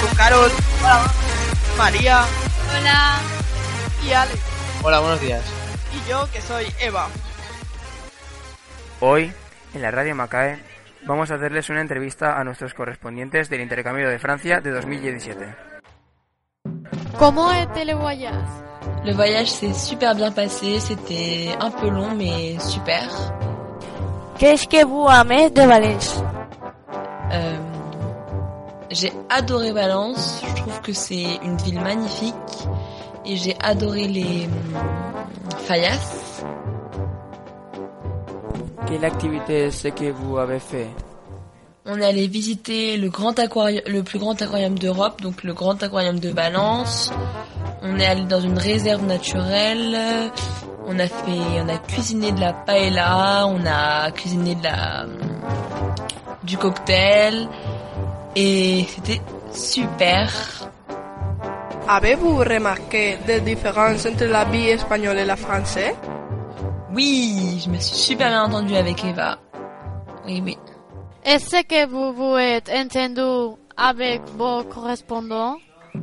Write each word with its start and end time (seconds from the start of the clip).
con 0.00 0.14
Carol. 0.16 0.50
Hola. 0.80 1.12
María 1.78 2.24
Hola. 2.76 3.20
y 4.06 4.12
Ale. 4.12 4.32
Hola, 4.82 5.00
buenos 5.00 5.20
días. 5.20 5.42
Y 5.92 6.10
yo 6.10 6.28
que 6.32 6.40
soy 6.40 6.66
Eva. 6.80 7.08
Hoy, 9.00 9.32
en 9.74 9.82
la 9.82 9.90
radio 9.90 10.14
Macae, 10.14 10.58
vamos 11.06 11.30
a 11.30 11.34
hacerles 11.34 11.68
una 11.70 11.80
entrevista 11.80 12.38
a 12.38 12.44
nuestros 12.44 12.74
correspondientes 12.74 13.48
del 13.48 13.60
intercambio 13.60 14.08
de 14.08 14.18
Francia 14.18 14.60
de 14.60 14.70
2017. 14.70 15.54
Comment 17.18 17.52
était 17.52 17.84
le 17.84 17.94
voyage 17.94 18.34
Le 19.04 19.12
voyage 19.14 19.50
s'est 19.50 19.74
super 19.74 20.14
bien 20.14 20.32
passé, 20.32 20.80
c'était 20.80 21.54
un 21.60 21.70
peu 21.70 21.90
long 21.90 22.14
mais 22.16 22.58
super. 22.58 23.08
Qu'est-ce 24.38 24.66
que 24.66 24.84
vous 24.84 25.08
aimez 25.08 25.50
de 25.50 25.62
Valence 25.62 26.22
Euh, 27.30 27.56
j'ai 28.94 29.12
adoré 29.28 29.72
Valence, 29.72 30.40
je 30.46 30.54
trouve 30.62 30.80
que 30.80 30.92
c'est 30.92 31.38
une 31.42 31.56
ville 31.58 31.80
magnifique 31.80 32.34
et 33.26 33.36
j'ai 33.36 33.56
adoré 33.60 34.06
les 34.06 34.46
hum, 34.46 34.80
faïasses. 35.66 36.44
Quelle 38.86 39.04
activité 39.04 39.64
est-ce 39.64 39.88
que 39.88 40.10
vous 40.12 40.38
avez 40.38 40.60
fait? 40.60 40.88
On 41.86 41.98
est 41.98 42.04
allé 42.04 42.28
visiter 42.28 42.96
le 42.96 43.10
grand 43.10 43.38
aquarium, 43.38 43.82
le 43.86 44.02
plus 44.02 44.18
grand 44.18 44.40
aquarium 44.40 44.78
d'Europe, 44.78 45.20
donc 45.20 45.42
le 45.42 45.52
grand 45.54 45.82
aquarium 45.82 46.18
de 46.20 46.30
Valence. 46.30 47.12
On 47.82 47.98
est 47.98 48.06
allé 48.06 48.24
dans 48.24 48.40
une 48.40 48.58
réserve 48.58 49.04
naturelle. 49.04 50.30
On 50.86 50.98
a 50.98 51.06
fait, 51.06 51.62
on 51.62 51.68
a 51.68 51.78
cuisiné 51.78 52.30
de 52.32 52.40
la 52.40 52.52
paella, 52.52 53.46
on 53.48 53.66
a 53.66 54.10
cuisiné 54.12 54.54
de 54.54 54.62
la, 54.62 55.06
du 56.44 56.56
cocktail 56.56 57.48
et 58.34 58.84
c'était 58.88 59.20
super. 59.52 60.30
Avez-vous 61.86 62.36
remarqué 62.36 63.18
des 63.26 63.40
différences 63.40 64.06
entre 64.06 64.24
la 64.24 64.44
vie 64.44 64.68
espagnole 64.68 65.18
et 65.18 65.24
la 65.24 65.36
française? 65.36 65.94
Oui, 66.94 67.60
je 67.62 67.70
me 67.70 67.78
suis 67.78 67.96
super 67.96 68.28
bien 68.28 68.44
entendue 68.44 68.76
avec 68.76 69.04
Eva. 69.04 69.36
Oui, 70.26 70.40
oui. 70.44 70.56
Est-ce 71.24 71.62
que 71.62 71.86
vous 71.86 72.12
vous 72.12 72.36
êtes 72.36 72.70
entendu 72.70 73.56
avec 73.76 74.22
vos 74.36 74.62
correspondants? 74.64 75.56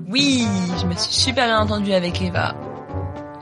Oui, 0.09 0.47
je 0.79 0.85
me 0.85 0.93
suis 0.93 1.13
super 1.13 1.45
bien 1.45 1.59
entendue 1.61 1.93
avec 1.93 2.21
Eva. 2.21 2.53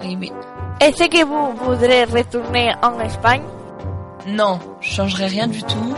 Oui, 0.01 0.17
oui. 0.19 0.31
Est-ce 0.79 1.09
que 1.09 1.25
vous 1.25 1.51
voudrez 1.57 2.05
retourner 2.05 2.73
en 2.81 2.99
Espagne? 3.01 3.41
Non, 4.27 4.59
je 4.81 4.89
changerai 4.89 5.27
rien 5.27 5.47
du 5.47 5.63
tout. 5.63 5.95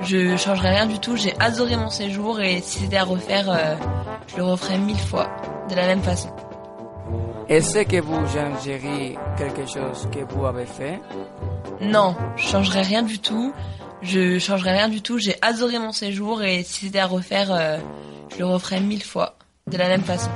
Je 0.00 0.36
changerai 0.36 0.70
rien 0.70 0.86
du 0.86 0.98
tout. 0.98 1.16
J'ai 1.16 1.34
adoré 1.40 1.76
mon 1.76 1.90
séjour 1.90 2.40
et 2.40 2.60
si 2.60 2.80
c'était 2.80 2.98
à 2.98 3.04
refaire, 3.04 3.50
euh, 3.50 3.74
je 4.26 4.36
le 4.36 4.44
referais 4.44 4.78
mille 4.78 4.98
fois, 4.98 5.28
de 5.68 5.74
la 5.74 5.86
même 5.86 6.02
façon. 6.02 6.30
Est-ce 7.48 7.80
que 7.84 8.00
vous 8.00 8.26
changeriez 8.28 9.18
quelque 9.36 9.66
chose 9.66 10.08
que 10.12 10.20
vous 10.32 10.46
avez 10.46 10.66
fait? 10.66 11.00
Non, 11.80 12.14
je 12.36 12.46
changerai 12.46 12.82
rien 12.82 13.02
du 13.02 13.18
tout. 13.18 13.52
Je 14.02 14.38
changerai 14.38 14.72
rien 14.72 14.88
du 14.88 15.00
tout. 15.02 15.18
J'ai 15.18 15.36
adoré 15.42 15.78
mon 15.78 15.92
séjour 15.92 16.42
et 16.42 16.62
si 16.62 16.86
c'était 16.86 16.98
à 16.98 17.06
refaire, 17.06 17.48
euh, 17.52 17.78
je 18.30 18.38
le 18.38 18.46
referais 18.46 18.80
mille 18.80 19.02
fois, 19.04 19.34
de 19.66 19.76
la 19.76 19.88
même 19.88 20.02
façon. 20.02 20.30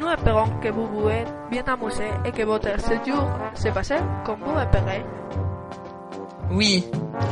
Nous 0.00 0.08
espérons 0.08 0.48
que 0.62 0.68
vous 0.68 0.86
vous 0.86 1.08
êtes 1.08 1.32
bien 1.50 1.64
amusé 1.66 2.04
et 2.24 2.32
que 2.32 2.42
votre 2.42 2.80
séjour 2.80 3.24
s'est 3.54 3.72
passé 3.72 3.96
comme 4.24 4.40
vous 4.44 4.58
espérez. 4.58 5.04
Oui, 6.50 6.84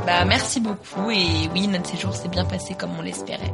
bah 0.07 0.25
merci 0.25 0.61
beaucoup 0.61 1.11
et 1.11 1.49
oui, 1.53 1.69
notre 1.69 1.89
séjour 1.89 2.15
s'est 2.15 2.29
bien 2.29 2.45
passé 2.45 2.75
comme 2.75 2.91
on 2.99 3.03
l'espérait. 3.03 3.53